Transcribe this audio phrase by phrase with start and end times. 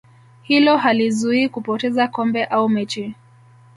[0.41, 3.15] hilo halizuii kupoteza kombe au mechi